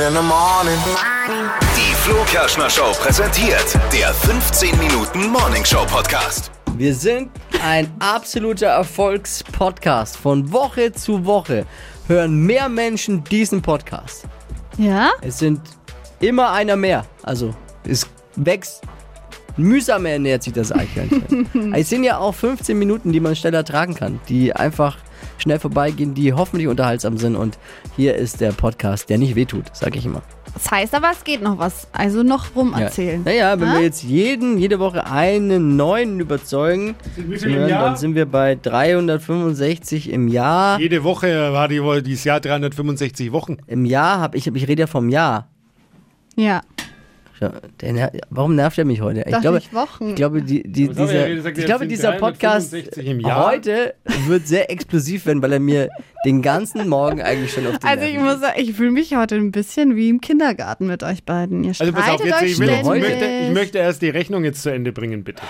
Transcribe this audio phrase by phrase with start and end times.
[0.00, 0.78] in the morning.
[1.76, 6.50] Die Flo Kerschner Show präsentiert der 15 Minuten Morning Show Podcast.
[6.78, 7.30] Wir sind
[7.62, 10.16] ein absoluter Erfolgspodcast.
[10.16, 11.66] Von Woche zu Woche
[12.06, 14.24] hören mehr Menschen diesen Podcast.
[14.78, 15.10] Ja?
[15.20, 15.60] Es sind
[16.20, 17.04] immer einer mehr.
[17.22, 17.54] Also
[17.86, 18.80] es wächst.
[19.58, 21.72] Mühsam ernährt sich das Eichhörnchen.
[21.74, 24.96] es sind ja auch 15 Minuten, die man schneller tragen kann, die einfach
[25.40, 27.36] schnell vorbeigehen, die hoffentlich unterhaltsam sind.
[27.36, 27.58] Und
[27.96, 30.22] hier ist der Podcast, der nicht wehtut, sage ich immer.
[30.54, 31.86] Das heißt aber, es geht noch was.
[31.92, 33.22] Also noch rum erzählen.
[33.24, 33.30] Ja.
[33.32, 33.74] Naja, wenn Ah?
[33.74, 40.28] wir jetzt jeden, jede Woche einen neuen überzeugen, im dann sind wir bei 365 im
[40.28, 40.78] Jahr.
[40.80, 43.58] Jede Woche war die, dieses Jahr 365 Wochen.
[43.66, 45.48] Im Jahr habe ich, ich rede ja vom Jahr.
[46.36, 46.62] Ja.
[47.40, 49.24] Der, ner- warum nervt er mich heute?
[49.26, 53.06] Ich glaube, ich glaube, die, die, wir ja dieser, gesagt, ich glaube dieser Podcast 365
[53.06, 53.46] im Jahr.
[53.52, 53.94] heute
[54.26, 55.88] wird sehr explosiv werden, weil er mir
[56.26, 59.16] den ganzen Morgen eigentlich schon auf die Also ich Nerven muss sagen, ich fühle mich
[59.16, 61.64] heute ein bisschen wie im Kindergarten mit euch beiden.
[61.64, 64.10] Ihr Also pass auf, jetzt, euch ich, will, ich, heute- möchte, ich möchte erst die
[64.10, 65.42] Rechnung jetzt zu Ende bringen, bitte.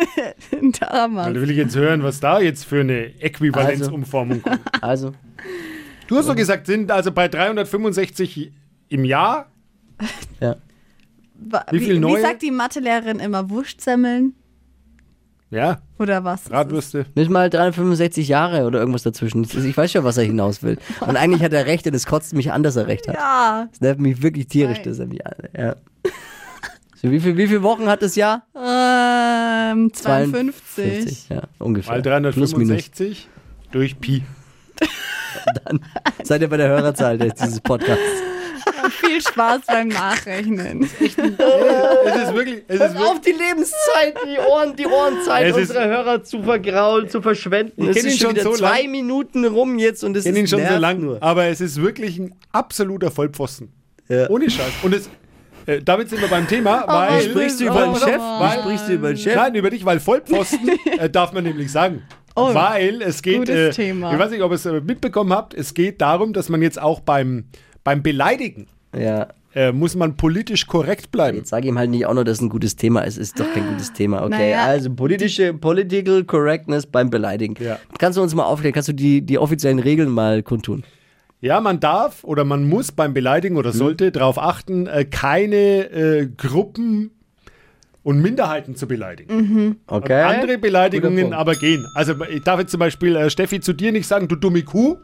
[0.80, 1.26] Damals.
[1.28, 4.64] Weil da will ich jetzt hören, was da jetzt für eine Äquivalenzumformung kommt.
[4.72, 4.82] geht.
[4.82, 5.12] Also,
[6.08, 8.50] Du hast doch gesagt, sind also bei 365
[8.88, 9.46] im Jahr.
[10.40, 10.56] ja.
[11.70, 12.18] Wie viel wie, neue?
[12.18, 13.48] wie sagt die Mathelehrerin immer?
[13.50, 14.34] Wurstsemmeln?
[15.50, 16.40] Ja, Oder was?
[16.40, 16.52] ist es?
[16.52, 17.06] Bratwürste.
[17.14, 19.44] Nicht mal 365 Jahre oder irgendwas dazwischen.
[19.44, 20.76] Ich weiß schon, was er hinaus will.
[21.00, 23.14] Und eigentlich hat er recht und es kotzt mich an, dass er recht hat.
[23.14, 23.68] Ja.
[23.70, 24.88] Das nervt mich wirklich tierisch, Nein.
[24.88, 25.34] dass er mich an.
[25.56, 25.76] Ja.
[27.00, 28.42] So, wie, viel, wie viele Wochen hat das Jahr?
[28.54, 30.54] Ähm, 52.
[30.74, 31.94] 52, ja, ungefähr.
[31.94, 32.90] Mal Plus, minus.
[32.90, 33.28] 365
[33.70, 34.24] durch Pi.
[36.24, 38.27] Seid ihr bei der Hörerzahl dieses Podcasts?
[39.00, 40.82] Viel Spaß beim Nachrechnen.
[41.00, 41.16] Es ist
[42.34, 42.62] wirklich.
[42.68, 46.42] Es ist wirklich auf, die Lebenszeit, die Ohren, die Ohrenzeit Es ist- unserer Hörer zu
[46.42, 47.82] vergraulen, zu verschwenden.
[47.82, 48.90] Ich Es ist ihn schon wieder so zwei lang.
[48.90, 51.22] Minuten rum jetzt und es Ich kenne ihn ist schon so lang, nur.
[51.22, 53.72] aber es ist wirklich ein absoluter Vollpfosten.
[54.08, 54.28] Ja.
[54.30, 54.72] Ohne Scheiß.
[54.82, 55.08] Und es,
[55.66, 57.20] äh, damit sind wir beim Thema, weil.
[57.22, 58.18] sprichst du über den Oh, Chef?
[58.18, 59.34] Wie sprichst du über den Chef?
[59.36, 62.02] Nein, über dich, weil Vollpfosten äh, darf man nämlich sagen.
[62.34, 64.12] Oh, weil es geht, gutes äh, Thema.
[64.12, 67.00] ich weiß nicht, ob ihr es mitbekommen habt, es geht darum, dass man jetzt auch
[67.00, 67.46] beim,
[67.82, 71.38] beim Beleidigen Ja, äh, muss man politisch korrekt bleiben.
[71.38, 73.16] jetzt sag ihm halt nicht auch noch, dass es ein gutes Thema ist.
[73.16, 74.22] Ist doch kein gutes Thema.
[74.24, 77.54] Okay, Naja, also politische, political correctness beim Beleidigen.
[77.62, 77.78] Ja.
[77.98, 78.74] Kannst du uns mal aufklären?
[78.74, 80.84] Kannst du die, die offiziellen Regeln mal kundtun?
[81.40, 83.76] Ja, man darf oder man muss beim Beleidigen oder Mhm.
[83.76, 87.10] sollte darauf achten, äh, keine äh, Gruppen
[88.02, 89.76] und Minderheiten zu beleidigen.
[89.86, 90.22] Okay.
[90.22, 91.84] Andere Beleidigungen aber gehen.
[91.94, 94.96] Also ich darf jetzt zum Beispiel, äh, Steffi, zu dir nicht sagen, du dumme Kuh,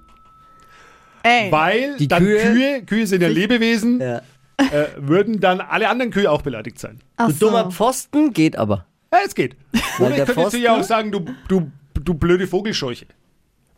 [1.25, 1.51] Ey.
[1.51, 4.19] weil Die dann Kühe- Kühe, Kühe, sind ja Lebewesen, Ja.
[4.59, 7.01] äh, würden dann alle anderen Kühe auch beleidigt sein.
[7.17, 7.47] Ach Du so.
[7.47, 8.87] dummer Pfosten geht aber.
[9.12, 9.57] Ja, es geht.
[9.99, 13.07] Weil ich könnte Pfosten- auch sagen, du, du, du blöde Vogelscheuche.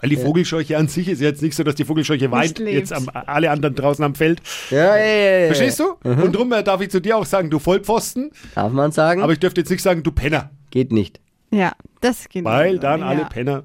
[0.00, 2.72] Weil die Vogelscheuche an sich ist jetzt nicht so, dass die Vogelscheuche weint, lebt.
[2.72, 4.42] jetzt am, alle anderen draußen am Feld.
[4.70, 5.46] Ja, ja, ja, ja.
[5.46, 5.92] Verstehst du?
[6.02, 9.22] Und darum äh, darf ich zu dir auch sagen, du Vollpfosten, Darf man sagen?
[9.22, 10.50] aber ich dürfte jetzt nicht sagen, du Penner.
[10.70, 11.20] geht nicht.
[11.50, 12.82] Ja, das geht Weil nicht.
[12.82, 13.06] dann ja.
[13.06, 13.64] alle Penner.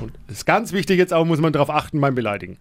[0.00, 2.56] Und das ist ganz wichtig jetzt auch, muss man darauf achten beim Beleidigen.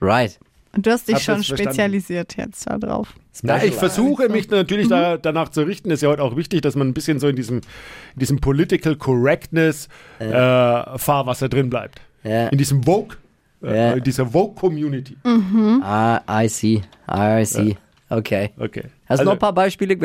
[0.00, 0.38] Right.
[0.74, 3.14] Und du hast dich Hab schon spezialisiert jetzt da drauf.
[3.42, 5.90] Ja, ich versuche mich natürlich da, danach zu richten.
[5.90, 8.96] Ist ja heute auch wichtig, dass man ein bisschen so in diesem, in diesem Political
[8.96, 9.88] Correctness
[10.18, 10.28] äh,
[10.98, 12.00] Fahrwasser drin bleibt.
[12.22, 12.48] Ja.
[12.48, 13.16] In diesem Vogue,
[13.62, 13.92] äh, Ja.
[13.94, 15.16] in dieser Vogue-Community.
[15.82, 16.82] Ah, I see.
[17.10, 17.76] I see.
[18.10, 18.50] Okay.
[18.58, 18.82] Okay.
[18.84, 19.96] Hast du Also, noch ein paar Beispiele?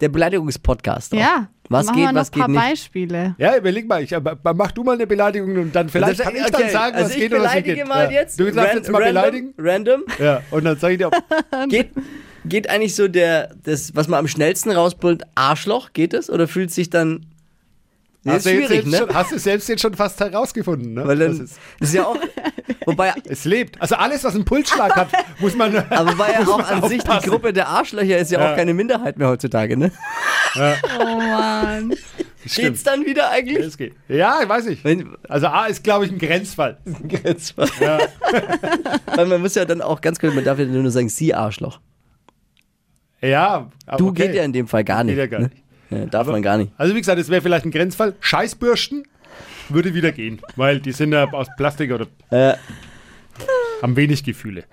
[0.00, 1.14] Der Beleidigungspodcast.
[1.14, 1.18] auch.
[1.18, 1.48] Ja.
[1.68, 2.60] Was machen geht, wir noch was ein geht paar nicht?
[2.60, 3.34] Beispiele.
[3.38, 6.42] ja, überleg mal, ich, aber, mach du mal eine Beleidigung und dann vielleicht kann ich
[6.44, 7.88] dann Okay, sagen, also was ich geht oder was nicht beleidige geht.
[7.88, 8.10] mal ja.
[8.20, 8.40] jetzt.
[8.40, 9.54] Du darfst ran- jetzt mal random, beleidigen.
[9.58, 10.02] Random.
[10.18, 11.10] Ja, und dann sage ich dir,
[11.68, 11.90] Geht,
[12.44, 15.92] geht eigentlich so der, das, was man am schnellsten rausbrüllt, Arschloch?
[15.92, 16.30] Geht das?
[16.30, 17.26] Oder fühlt sich dann.
[18.24, 18.96] Das hast, ist du ne?
[18.98, 20.94] schon, hast du selbst jetzt schon fast herausgefunden.
[20.94, 21.06] Ne?
[21.06, 22.16] Weil dann, das das ist, ist, ja auch.
[22.84, 23.80] Wobei, es lebt.
[23.80, 25.76] Also alles, was einen Pulsschlag hat, muss man.
[25.76, 27.28] aber weil ja auch an sich die.
[27.28, 28.52] Gruppe der Arschlöcher ist ja, Ja.
[28.52, 29.90] auch keine Minderheit mehr heutzutage, ne?
[30.56, 31.94] Oh Mann.
[32.46, 32.68] Stimmt.
[32.68, 33.58] Geht's dann wieder eigentlich?
[33.58, 33.94] Es geht.
[34.08, 34.84] Ja, ich weiß nicht.
[34.84, 36.78] Wenn, Also A ist, glaube ich, ein Grenzfall.
[37.80, 37.98] Ja.
[39.14, 41.80] weil man muss ja dann auch ganz kurz, man darf ja nur sagen, sie Arschloch.
[43.20, 44.26] Ja, aber Du okay.
[44.26, 45.14] geht ja in dem Fall gar nicht.
[45.16, 45.50] Geht ja gar ne?
[45.50, 45.62] nicht.
[45.90, 46.72] Ja, darf man gar nicht.
[46.76, 48.14] Also wie gesagt, es wäre vielleicht ein Grenzfall.
[48.20, 49.06] Scheißbürsten
[49.68, 52.54] würde wieder gehen, weil die sind ja aus Plastik oder Äh,
[53.82, 54.64] haben wenig Gefühle.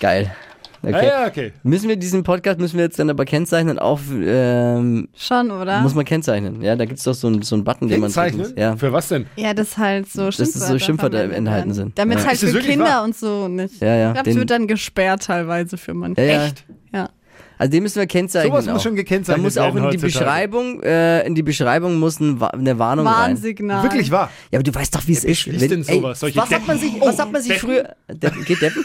[0.00, 0.34] geil.
[0.82, 0.92] Okay.
[0.92, 1.52] Ja, ja, okay.
[1.64, 5.80] Müssen wir diesen Podcast, müssen wir jetzt dann aber kennzeichnen auf, ähm, Schon, oder?
[5.80, 6.60] muss man kennzeichnen.
[6.62, 8.58] Ja, da gibt's doch so einen so einen Button, den man drücken Kennzeichnen?
[8.58, 8.76] Ja.
[8.76, 9.26] Für was denn?
[9.34, 11.74] ja, das halt so das so Schimpfwörter verwendet enthalten werden.
[11.74, 11.98] sind.
[11.98, 12.24] Damit Ja.
[12.26, 13.04] halt Ist das für wirklich Kinder wahr?
[13.04, 13.80] und so nicht.
[13.80, 16.20] Ja, ja, Ich glaube, den- es wird dann gesperrt teilweise für manche.
[16.22, 16.44] Ja, ja.
[16.46, 16.64] Echt?
[16.92, 17.08] Ja.
[17.58, 18.52] Also den müssen wir kennzeichnen.
[18.52, 18.82] Sowas muss auch.
[18.82, 20.12] schon gekennzeichnet Da muss auch werden in die heutzutage.
[20.24, 23.30] Beschreibung, äh, in die Beschreibung muss ein, Wa- eine Warnung rein.
[23.30, 23.82] Warnsignal.
[23.82, 24.30] Wirklich wahr?
[24.50, 25.44] Ja, aber du weißt doch, wie es wer ist.
[25.46, 26.20] beschließt denn sowas?
[26.20, 26.92] Solche was hat man Deppen?
[26.94, 27.68] sich, was Oh, hat man sich Deppen.
[27.68, 28.84] früher, Deppen, geht Deppen?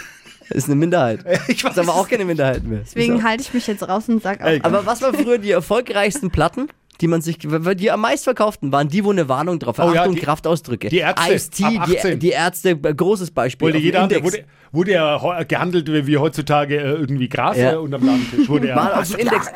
[0.50, 1.20] Ist eine Minderheit.
[1.48, 2.80] Ich weiß Ist aber auch keine Minderheit mehr.
[2.80, 4.48] Deswegen halte ich mich jetzt raus und sag auch.
[4.48, 6.68] Ey, Aber was waren früher die erfolgreichsten Platten?
[7.02, 9.90] Die man sich, die am meistverkauften waren, die, wo eine Warnung drauf war.
[9.90, 10.90] Oh ja, Achtung, die- Kraftausdrücke.
[10.90, 12.20] die Ärzte, Ice-T, ab die, 18.
[12.20, 13.70] die Ärzte, äh, großes Beispiel.
[13.70, 14.24] Wurde jeder, Index.
[14.24, 17.74] wurde, wurde er heu- gehandelt wie wie heutzutage äh, irgendwie Gras Ja.
[17.74, 18.48] äh, unterm Ladentisch.
[18.48, 19.48] Wurde er, War auf dem Index.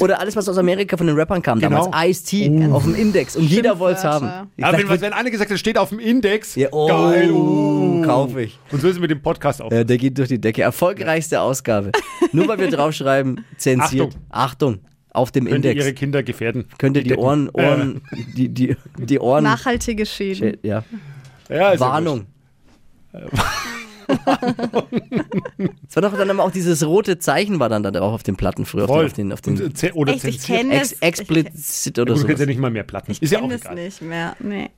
[0.00, 1.84] Oder alles, was aus Amerika von den Rappern kam Genau.
[1.90, 2.08] damals.
[2.10, 3.36] Ice-T auf dem Index.
[3.36, 4.48] Und jeder wollte es haben.
[4.56, 8.02] Ich aber wenn, wenn einer gesagt hat, steht auf dem Index, Ja, oh, geil, oh.
[8.06, 8.58] kauf ich.
[8.72, 9.70] Und so ist es mit dem Podcast auch.
[9.70, 10.62] Ja, der geht durch die Decke.
[10.62, 11.92] Erfolgreichste Ausgabe.
[12.32, 14.16] Nur weil wir draufschreiben, zensiert.
[14.30, 14.78] Achtung.
[15.16, 15.84] Auf dem Könnte Index.
[15.84, 16.66] ihre Kinder gefährden.
[16.78, 17.22] Könnte die Decken.
[17.22, 18.02] Ohren, Ohren,
[18.36, 19.44] die, die, die Ohren.
[19.44, 20.56] Nachhaltige Schäden.
[20.62, 20.84] Ja.
[21.48, 22.26] Ja, ist ja Warnung.
[23.12, 23.26] Es
[25.96, 28.64] war doch dann immer auch dieses rote Zeichen war dann da drauf auf den Platten
[28.64, 28.86] früher.
[28.86, 29.06] Voll.
[29.06, 30.60] Auf den, auf den, auf den äh, oder Echt, ich zensiert.
[30.60, 31.02] kenn ex, es.
[31.02, 32.22] explizit oder so.
[32.22, 33.12] du kennst ja nicht mal mehr Platten.
[33.12, 33.74] Ich ist ja auch kenne es egal.
[33.74, 34.36] nicht mehr.
[34.40, 34.70] Nee.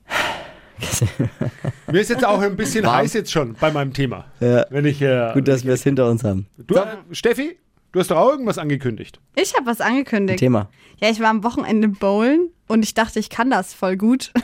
[1.91, 2.97] Mir ist jetzt auch ein bisschen Warm.
[2.97, 4.25] heiß jetzt schon bei meinem Thema.
[4.39, 4.65] Ja.
[4.69, 6.47] Wenn ich, äh, Gut, dass wir es hinter uns haben.
[6.57, 7.57] du, äh, Steffi,
[7.91, 9.19] du hast doch auch irgendwas angekündigt.
[9.35, 10.39] Ich habe was angekündigt.
[10.39, 10.69] Thema.
[11.01, 14.31] Ja, ich war am Wochenende bowlen und ich dachte, ich kann das voll gut.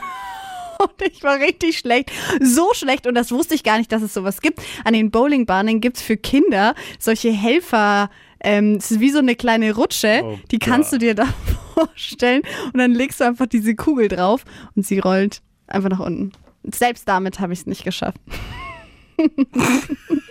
[0.78, 2.12] Und ich war richtig schlecht.
[2.38, 3.06] So schlecht.
[3.06, 4.60] Und das wusste ich gar nicht, dass es sowas gibt.
[4.84, 8.10] An den Bowlingbahnen gibt es für Kinder solche Helfer.
[8.40, 10.20] Ähm, es ist wie so eine kleine Rutsche.
[10.22, 11.26] Oh die kannst du dir da
[11.74, 12.42] vorstellen.
[12.66, 14.44] Und dann legst du einfach diese Kugel drauf
[14.74, 16.32] und sie rollt einfach nach unten.
[16.62, 18.20] Selbst damit habe ich es nicht geschafft.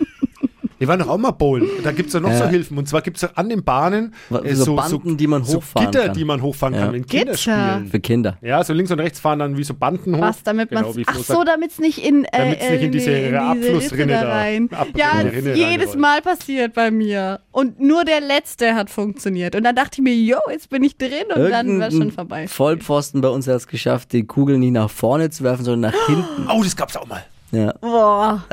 [0.78, 1.66] Wir waren doch auch mal bowlen.
[1.82, 2.38] Da gibt es ja noch Ja.
[2.38, 2.76] so Hilfen.
[2.76, 4.14] Und zwar gibt es an den Bahnen
[4.44, 6.16] äh, so Banden, die man so hochfahren Gitter, kann.
[6.16, 6.80] die man hochfahren Ja.
[6.82, 7.38] kann, wenn Kinder Gitter.
[7.38, 7.88] spielen.
[7.90, 8.38] Für Kinder.
[8.42, 10.20] Ja, so links und rechts fahren dann wie so Banden hoch.
[10.20, 12.92] Was, damit genau, man wie Ach so, damit es nicht in, äh, Damit's nicht in
[12.92, 14.68] diese äh, Abflussrinne Ritze da- rein.
[14.72, 15.96] Ab- Ja, in die ist Rinne jedes.
[15.96, 17.40] Mal passiert bei mir.
[17.52, 19.54] Und nur der letzte hat funktioniert.
[19.54, 22.48] Und dann dachte ich mir, yo, jetzt bin ich drin und dann war schon vorbei.
[22.48, 26.06] Vollpfosten bei uns hat es geschafft, die Kugel nicht nach vorne zu werfen, sondern nach
[26.06, 26.48] hinten.
[26.50, 27.24] Oh, das gab's auch mal.
[27.52, 27.72] Ja.
[27.80, 28.44] Boah.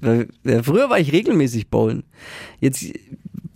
[0.00, 2.04] Früher war ich regelmäßig bowlen.
[2.60, 2.84] Jetzt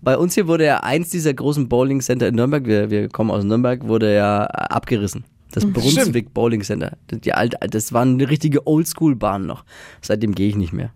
[0.03, 3.31] bei uns hier wurde ja eins dieser großen Bowling Center in Nürnberg, wir, wir kommen
[3.31, 5.25] aus Nürnberg, wurde ja abgerissen.
[5.53, 6.97] Das Brunswick Bowling Center.
[7.11, 9.65] Die alte, das war eine richtige Oldschool-Bahn noch.
[10.01, 10.93] Seitdem gehe ich nicht mehr.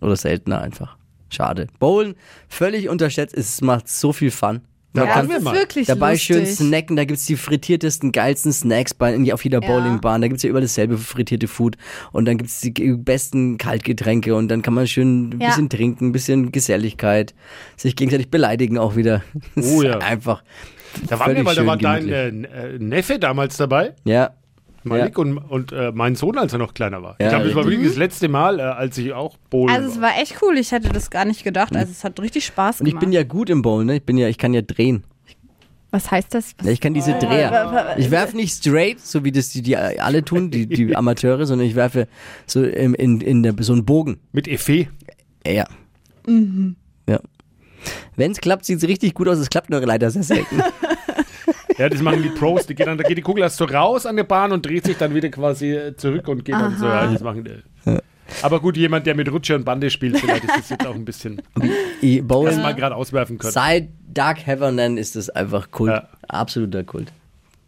[0.00, 0.96] Oder seltener einfach.
[1.30, 1.66] Schade.
[1.78, 2.14] Bowlen
[2.48, 3.34] völlig unterschätzt.
[3.34, 4.60] Es macht so viel Fun.
[4.92, 5.54] Man Ja, kann ist mal.
[5.54, 6.26] wirklich dabei lustig.
[6.36, 6.96] schön snacken.
[6.96, 9.68] Da gibt's die frittiertesten, geilsten Snacks bei, in- auf jeder Ja.
[9.68, 10.20] Bowlingbahn.
[10.20, 11.76] Da gibt's ja überall dasselbe frittierte Food.
[12.10, 14.34] Und dann gibt's die g- besten Kaltgetränke.
[14.34, 15.48] Und dann kann man schön ein Ja.
[15.48, 17.34] bisschen trinken, ein bisschen Geselligkeit.
[17.76, 19.22] Sich gegenseitig beleidigen auch wieder.
[19.54, 19.98] Das Oh ist ja.
[19.98, 20.42] Einfach.
[21.08, 23.94] Da waren wir mal, da war dein äh, äh, Neffe damals dabei.
[24.04, 24.30] Ja.
[24.82, 27.16] Malik und, und äh, mein Sohn, als er noch kleiner war.
[27.20, 27.78] Ja, ich glaube, das war richtig.
[27.80, 30.18] wirklich das letzte Mal, äh, als ich auch bowlen Also es war.
[30.18, 30.56] echt cool.
[30.58, 31.76] Ich hätte das gar nicht gedacht.
[31.76, 33.00] Also es hat richtig Spaß Und ich gemacht.
[33.04, 33.96] bin ja gut im Bowlen, ne?
[33.96, 35.04] Ich bin ja, ich kann ja drehen.
[35.92, 36.54] Was heißt das?
[36.62, 37.96] Ja, Ich kann diese Dreher.
[37.98, 41.66] Ich werfe nicht straight, so wie das die, die alle tun, die, die Amateure, sondern
[41.66, 42.06] ich werfe
[42.46, 44.20] so in, in, in der, so einen Bogen.
[44.32, 44.88] Mit Effet.
[45.44, 45.66] Ja.
[47.08, 47.20] Ja.
[48.14, 49.38] Wenn es klappt, sieht es richtig gut aus.
[49.38, 50.62] Es klappt nur leider sehr selten.
[51.80, 52.66] Ja, das machen die Pros.
[52.66, 54.84] Die gehen dann, da geht die Kugel erst so raus an der Bahn und dreht
[54.84, 56.84] sich dann wieder quasi äh, zurück und geht dann so.
[56.86, 57.94] Ja, das machen die.
[58.42, 61.04] Aber gut, jemand, der mit Rutsche und Bande spielt, vielleicht ist das jetzt auch ein
[61.04, 61.42] bisschen
[62.02, 63.52] I- das Bowlen, mal gerade auswerfen können.
[63.52, 65.90] seit Dark Heaven ist es einfach Kult.
[65.90, 66.08] Ja.
[66.28, 67.12] Absoluter Kult.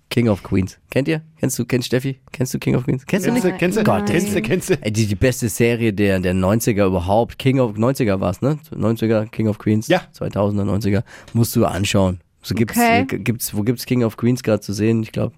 [0.09, 0.79] King of Queens.
[0.91, 1.23] Kennt ihr?
[1.41, 2.21] Kennst du, kennst Steffi?
[2.33, 3.07] Kennst du King of Queens?
[3.07, 3.55] Kennst du Kennst nicht?
[3.55, 4.75] du, kennst du, Gott, kennst du, kennst du?
[4.83, 7.39] Ey, die, die beste Serie der, der 90er überhaupt.
[7.39, 8.59] King of 90er war es, ne?
[8.73, 9.89] 90er, King of Queens.
[9.89, 10.03] Ja.
[10.17, 11.03] 2000er, 90er.
[11.33, 12.21] Musst du anschauen.
[12.43, 13.03] So gibt's, Okay.
[13.03, 15.03] äh, gibt's, wo gibt's King of Queens gerade zu sehen?
[15.03, 15.35] Ich glaube.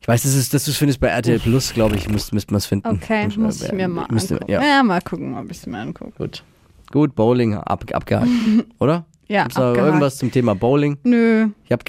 [0.00, 2.58] Ich weiß, das ist, das ist, findest bei RTL Plus, glaube ich, müsst, müsst man
[2.58, 2.86] es finden.
[2.88, 4.52] Okay, Muss- muss äh, ich mir mal müsst ihr- angucken.
[4.52, 4.82] Ja, Ja.
[4.84, 6.12] mal gucken, ob ich es mir angucke.
[6.16, 6.44] gut.
[6.92, 8.28] Gut, Bowling ab, abgehakt,
[8.78, 9.04] oder?
[9.28, 9.86] Ja, Gibt's abgehakt.
[9.88, 10.98] irgendwas zum Thema Bowling?
[11.02, 11.48] Nö.
[11.64, 11.82] Ich habe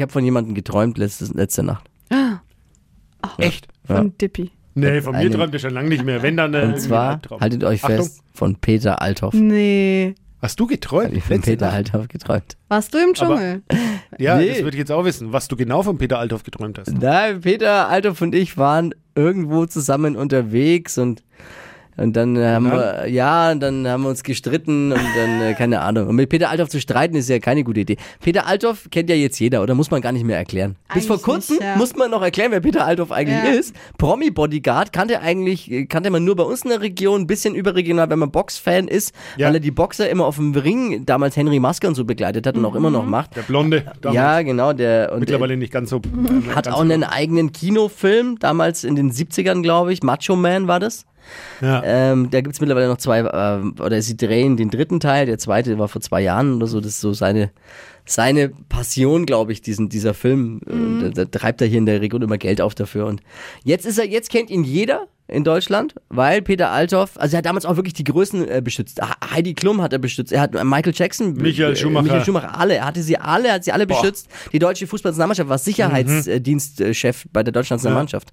[0.00, 1.84] hab von jemandem geträumt letzte, letzte Nacht.
[3.38, 3.66] Echt?
[3.88, 3.96] Ja.
[3.96, 4.50] Von Dippy.
[4.76, 6.22] Nee, von mir Eine- träumt er schon lange nicht mehr.
[6.22, 6.52] Wenn dann.
[6.54, 7.96] Äh, Und zwar, haltet euch Achtung.
[7.96, 9.34] fest, von Peter Althoff.
[9.34, 10.14] Nee.
[10.44, 11.16] Hast du geträumt?
[11.16, 11.74] Ich von Peter Nacht?
[11.94, 12.58] Althoff geträumt.
[12.68, 13.62] Warst du im Aber- Dschungel?
[14.18, 14.48] Ja, Nee.
[14.50, 16.92] das würde ich jetzt auch wissen, was du genau von Peter Althoff geträumt hast.
[16.92, 21.24] Nein, Peter Althoff und ich waren irgendwo zusammen unterwegs und
[21.96, 22.76] und dann äh, haben dann?
[22.78, 26.08] wir, ja, und dann haben wir uns gestritten und dann, äh, keine Ahnung.
[26.08, 27.96] Und mit Peter Althoff zu streiten ist ja keine gute Idee.
[28.22, 30.76] Peter Althoff kennt ja jetzt jeder, oder muss man gar nicht mehr erklären?
[30.92, 31.76] Bis vor Eigentlich kurzem nicht, ja.
[31.76, 33.50] muss man noch erklären, wer Peter Althoff eigentlich Ja.
[33.58, 33.74] ist.
[33.98, 38.08] Promi-Bodyguard kannte eigentlich, äh, kannte man nur bei uns in der Region, ein bisschen überregional,
[38.10, 39.48] wenn man Boxfan ist, Ja.
[39.48, 42.56] weil er die Boxer immer auf dem Ring, damals Henry Maske und so begleitet hat
[42.56, 42.94] und auch immer Mhm.
[42.96, 43.36] noch macht.
[43.36, 43.84] Der Blonde.
[44.00, 44.16] damals.
[44.16, 45.96] Ja, genau, der, und Mittlerweile nicht ganz so.
[45.98, 50.02] äh, hat ganz auch einen eigenen Kinofilm, damals in den 70ern, glaube ich.
[50.02, 51.06] Macho Man war das.
[51.60, 51.82] Ja.
[51.84, 55.78] Ähm, da gibt's mittlerweile noch zwei, äh, oder sie drehen den dritten Teil, der zweite
[55.78, 56.80] war vor zwei Jahren oder so.
[56.80, 57.50] Das ist so seine,
[58.04, 60.60] seine Passion, glaube ich, diesen, dieser Film.
[60.66, 63.06] Und Da, da treibt er hier in der Region immer Geld auf dafür.
[63.06, 63.20] Und
[63.64, 65.06] jetzt ist er, jetzt kennt ihn jeder.
[65.26, 69.00] In Deutschland, weil Peter Althoff, also er hat damals auch wirklich die Größen äh, beschützt.
[69.32, 72.02] Heidi Klum hat er beschützt, er hat Michael Jackson, Michael äh, Schumacher.
[72.02, 74.28] Michael Schumacher, alle, er hatte sie alle, hat sie alle beschützt.
[74.52, 78.32] Die deutsche Fußballnationalmannschaft war Sicherheitsdienstchef bei der deutschen Nationalmannschaft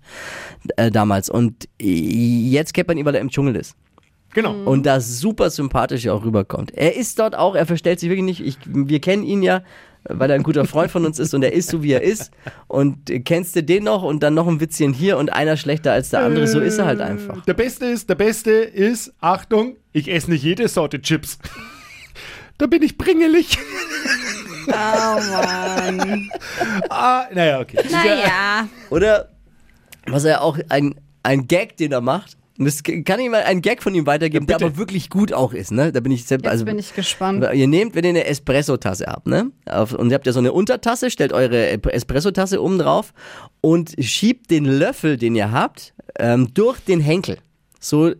[0.75, 3.75] äh, damals und äh, jetzt kennt man ihn, weil er im Dschungel ist
[4.33, 4.53] Genau.
[4.63, 6.71] und das super sympathisch auch rüberkommt.
[6.74, 8.39] Er ist dort auch, er verstellt sich wirklich nicht.
[8.39, 9.62] Ich, wir kennen ihn ja,
[10.03, 12.31] weil er ein guter Freund von uns ist und er ist so, wie er ist.
[12.67, 15.91] Und äh, kennst du den noch und dann noch ein Witzchen hier und einer schlechter
[15.91, 16.48] als der andere.
[16.48, 17.43] So ist er halt einfach.
[17.46, 21.38] Der Beste ist, der Beste ist, Achtung, ich esse nicht jede Sorte Chips.
[22.58, 23.58] da bin ich bringelig.
[24.67, 26.29] Oh Mann.
[26.89, 27.79] ah, naja, okay.
[27.91, 28.67] naja.
[28.89, 29.29] Oder
[30.08, 32.38] was er auch, ein, ein Gag, den er macht.
[32.61, 35.33] Und das kann ich mal einen Gag von ihm weitergeben, Ja, der aber wirklich gut
[35.33, 35.91] auch ist, ne?
[35.91, 37.43] Da bin ich selbst, Jetzt also bin ich gespannt.
[37.53, 39.49] Ihr nehmt, wenn ihr eine Espresso-Tasse habt, ne?
[39.97, 43.15] Und ihr habt ja so eine Untertasse, stellt eure Espresso-Tasse oben drauf
[43.61, 47.39] und schiebt den Löffel, den ihr habt, ähm, durch den Henkel.
[47.79, 48.11] So,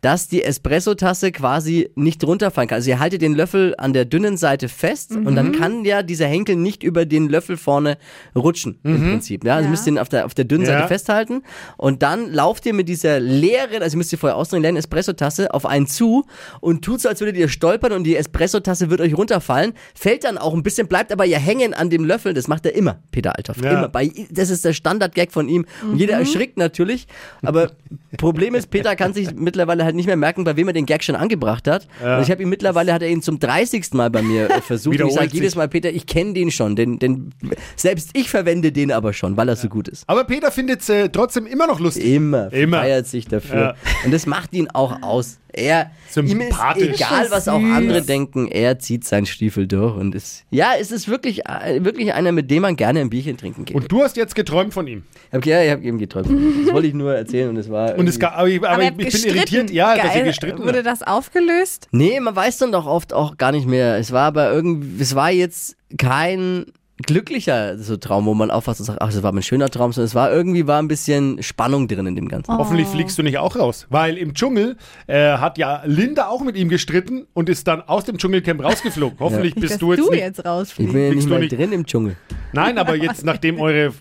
[0.00, 2.76] dass die Espresso-Tasse quasi nicht runterfallen kann.
[2.76, 6.26] Also ihr haltet den Löffel an der dünnen Seite fest und dann kann ja dieser
[6.26, 7.98] Henkel nicht über den Löffel vorne
[8.36, 9.44] rutschen, im Prinzip.
[9.44, 9.56] Ja?
[9.56, 9.70] Also Ja.
[9.70, 10.74] müsst ihr ihn auf der, auf der dünnen Ja.
[10.78, 11.42] Seite festhalten
[11.76, 15.52] und dann lauft ihr mit dieser leeren, also ihr müsst ihr vorher ausdrehen, leeren Espresso-Tasse
[15.52, 16.24] auf einen zu
[16.60, 20.38] und tut so, als würdet ihr stolpern und die Espresso-Tasse wird euch runterfallen, fällt dann
[20.38, 22.34] auch ein bisschen, bleibt aber ja hängen an dem Löffel.
[22.34, 23.56] Das macht er immer, Peter Althoff.
[23.62, 23.72] Ja.
[23.72, 23.88] Immer.
[23.88, 25.66] Bei, das ist der Standard-Gag von ihm.
[25.82, 27.06] Und jeder erschrickt natürlich.
[27.42, 27.72] Aber
[28.16, 31.02] Problem ist, Peter kann sich mittlerweile halt nicht mehr merken, bei wem er den Gag
[31.02, 31.88] schon angebracht hat.
[32.00, 33.92] Und ich habe ihn mittlerweile, hat er ihn zum 30.
[33.94, 35.00] Mal bei mir äh, versucht.
[35.00, 35.56] Und ich sage jedes.
[35.56, 36.76] Mal, Peter, ich kenne den schon.
[36.76, 37.32] Den, den,
[37.74, 40.04] selbst ich verwende den aber schon, weil er so gut ist.
[40.06, 42.04] Aber Peter findet es äh, trotzdem immer noch lustig.
[42.04, 42.80] Immer, Immer.
[42.80, 43.60] feiert sich dafür.
[43.60, 43.74] Ja.
[44.04, 45.38] Und das macht ihn auch aus.
[45.52, 46.96] Er, ihm ist Sympathisch.
[47.00, 51.08] egal, was auch andere denken, er zieht seinen Stiefel durch und ist, ja, es ist
[51.08, 53.74] wirklich, äh, wirklich einer, mit dem man gerne ein Bierchen trinken geht.
[53.76, 55.04] Und du hast jetzt geträumt von ihm.
[55.32, 56.26] Okay, ja, ich habe eben geträumt.
[56.28, 57.96] Das wollte ich nur erzählen und es war.
[57.96, 60.24] Und es gab, aber ich, aber Aber ich, ich bin irritiert, ja, dass ihr Geil.
[60.24, 61.88] gestritten Wurde das aufgelöst?
[61.92, 63.96] Nee, man weiß dann doch oft auch gar nicht mehr.
[63.96, 66.66] Es war aber irgendwie, es war jetzt kein
[67.06, 70.06] glücklicher so Traum, wo man aufwacht und sagt, ach, das war mein schöner Traum, sondern
[70.06, 72.56] es war irgendwie war ein bisschen Spannung drin in dem Ganzen.
[72.56, 73.86] Hoffentlich fliegst du nicht auch raus.
[73.90, 74.76] Weil im Dschungel
[75.06, 79.18] äh, hat ja Linda auch mit ihm gestritten und ist dann aus dem Dschungelcamp rausgeflogen.
[79.20, 80.12] Hoffentlich Nicht, bist dass du jetzt nicht.
[80.14, 80.94] Ich jetzt bin rausfliegst.
[80.94, 82.16] ja nicht Fliegst du mal nicht- drin im Dschungel.
[82.52, 83.92] Nein, aber jetzt nachdem eure.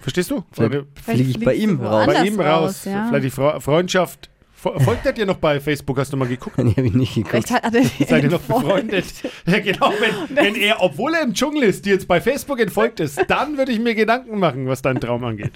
[0.00, 0.42] Verstehst du?
[0.58, 2.06] Eure, Fliege ich bei ihm du raus.
[2.06, 2.46] bei ihm raus.
[2.70, 3.06] raus, ja.
[3.08, 4.30] Vielleicht die Fre Freundschaft.
[4.62, 5.98] Fo- Folgt er dir noch bei Facebook?
[5.98, 6.56] Hast du mal geguckt?
[6.58, 7.30] Nee, habe ich nicht geguckt.
[7.30, 9.06] Vielleicht hat, hat er Seid ihr noch befreundet?
[9.46, 9.92] Ja, genau.
[9.98, 13.58] Wenn, wenn er, obwohl er im Dschungel ist, dir jetzt bei Facebook entfolgt ist, dann
[13.58, 15.50] würde ich mir Gedanken machen, was deinen Traum angeht.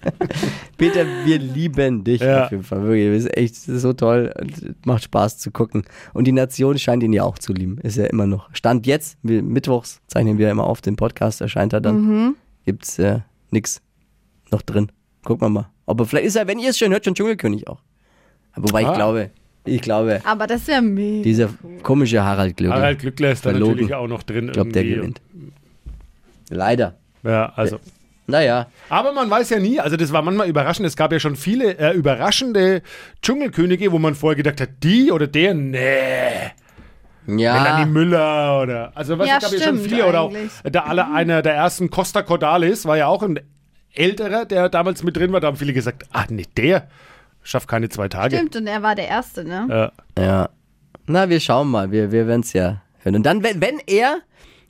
[0.76, 2.44] Peter, wir lieben dich Ja.
[2.46, 2.82] auf jeden Fall.
[2.82, 4.32] Wirklich, das ist echt das ist so toll.
[4.40, 5.84] und Macht Spaß zu gucken.
[6.12, 7.78] Und die Nation scheint ihn ja auch zu lieben.
[7.78, 8.48] Ist ja immer noch.
[8.54, 12.00] Stand jetzt, wir, mittwochs zeichnen wir immer auf, den Podcast erscheint er dann.
[12.00, 12.34] Mhm.
[12.64, 13.80] Gibt's äh, nix
[14.50, 14.90] noch drin.
[15.24, 15.68] Gucken wir mal.
[15.86, 17.80] Aber vielleicht ist er, wenn ihr es schon hört, schon Dschungelkönig auch.
[18.62, 18.94] Wobei ich Ah.
[18.94, 19.30] glaube,
[19.64, 21.22] ich glaube, Aber das wäre mega.
[21.24, 21.48] dieser
[21.82, 23.72] komische Harald Glöckler, Harald Glückler ist da Verlogen.
[23.74, 24.46] natürlich auch noch drin.
[24.46, 25.20] ich glaube, der gewinnt.
[26.50, 26.94] Leider.
[27.22, 27.78] Ja, also.
[28.30, 30.86] Naja, Aber man weiß ja nie, also das war manchmal überraschend.
[30.86, 32.82] Es gab ja schon viele äh, überraschende
[33.22, 35.78] Dschungelkönige, wo man vorher gedacht hat, die oder der, nee.
[37.24, 38.92] Melanie ja, Müller oder.
[38.94, 40.06] Also, was Ja, es gab ja schon viele.
[40.06, 40.32] Oder auch
[40.64, 43.40] der alle, einer der ersten, Costa Cordalis, war ja auch ein
[43.94, 45.40] älterer, der damals mit drin war.
[45.40, 46.86] Da haben viele gesagt, ah, nee, der
[47.48, 48.36] schafft keine zwei Tage.
[48.36, 49.66] Stimmt, und er war der Erste, ne?
[50.16, 50.22] Ja.
[50.22, 50.48] ja.
[51.06, 51.90] Na, wir schauen mal.
[51.90, 53.16] Wir, wir werden es ja hören.
[53.16, 54.18] Und dann, wenn, wenn er,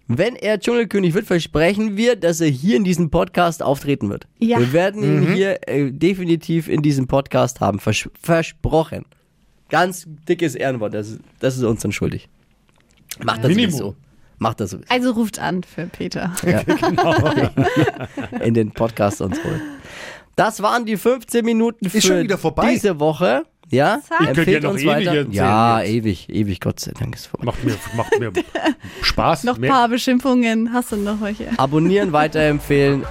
[0.06, 4.26] wenn er Dschungelkönig wird, versprechen wir, dass er hier in diesem Podcast auftreten wird.
[4.38, 4.58] Ja.
[4.61, 7.80] Wir werden ihn hier äh, definitiv in diesem Podcast haben.
[7.80, 9.04] Vers versprochen.
[9.68, 10.94] Ganz dickes Ehrenwort.
[10.94, 12.28] Das, ist- das ist uns dann schuldig.
[13.23, 13.76] Macht das Minimum.
[13.78, 13.97] so.
[14.38, 14.78] Macht das so.
[14.88, 16.32] Also ruft an für Peter.
[18.40, 19.61] in den Podcast uns holen.
[20.38, 22.71] Das waren die 15 Minuten für schon wieder vorbei.
[22.73, 23.42] diese Woche.
[23.71, 23.99] Ja.
[24.21, 25.11] Ich könnte ja noch uns ewig weiter.
[25.16, 25.90] erzählen Ja, jetzt.
[25.90, 27.47] ewig, ewig, Gott sei Dank ist vorbei.
[27.47, 28.33] Macht mir, macht mir
[29.02, 29.45] Spaß.
[29.45, 31.49] Noch ein paar Beschimpfungen hast du noch welche.
[31.59, 33.04] Abonnieren, weiterempfehlen.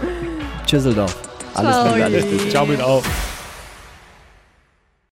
[0.66, 1.16] Tschüsseldorf.
[1.54, 1.94] Alles Ciao.
[1.94, 2.50] Liebe, alles Gute.
[2.50, 3.04] Ciao mit auf.